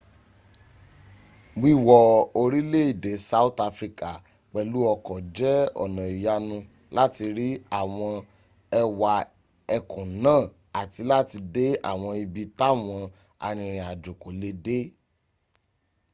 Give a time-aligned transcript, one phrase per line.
[1.61, 1.97] wíwọ
[2.41, 4.09] orílẹ̀èdè south africa
[4.51, 6.57] pẹ̀lú ọkọ̀ jẹ́ ọ̀nà ìyanu
[6.97, 7.47] láti rí
[7.79, 8.13] àwọn
[8.81, 9.13] ẹwà
[9.75, 10.41] ẹkùn náà
[10.81, 13.03] àti láti dé àwọn ibi táwan
[13.45, 14.77] arìnrìnajó kò lè dé